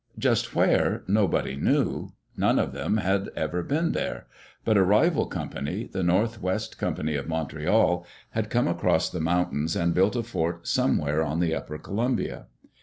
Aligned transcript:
Just 0.17 0.55
where, 0.55 1.03
nobody 1.07 1.55
knew; 1.55 2.13
none 2.35 2.57
of 2.57 2.73
them 2.73 2.97
had 2.97 3.29
ever 3.35 3.61
been 3.61 3.91
there. 3.91 4.25
But 4.65 4.75
a 4.75 4.81
rival 4.83 5.27
company, 5.27 5.83
the 5.85 6.01
North 6.01 6.41
West 6.41 6.79
Company 6.79 7.13
of 7.13 7.27
Montreal, 7.27 8.03
had 8.31 8.49
come 8.49 8.67
across 8.67 9.11
the 9.11 9.21
mountains 9.21 9.75
and 9.75 9.93
built 9.93 10.15
a 10.15 10.23
fort 10.23 10.67
somewhere 10.67 11.21
on 11.23 11.39
the 11.39 11.53
upper 11.53 11.77
Columbia. 11.77 12.47